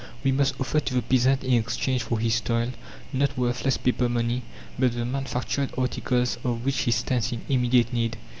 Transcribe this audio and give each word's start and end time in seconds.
We 0.23 0.31
must 0.31 0.59
offer 0.59 0.79
to 0.79 0.93
the 0.95 1.03
peasant 1.03 1.43
in 1.43 1.53
exchange 1.53 2.01
for 2.01 2.17
his 2.19 2.41
toil 2.41 2.71
not 3.13 3.37
worthless 3.37 3.77
paper 3.77 4.09
money, 4.09 4.41
but 4.79 4.93
the 4.93 5.05
manufactured 5.05 5.69
articles 5.77 6.39
of 6.43 6.65
which 6.65 6.79
he 6.79 6.91
stands 6.91 7.31
in 7.31 7.41
immediate 7.47 7.93
need. 7.93 8.17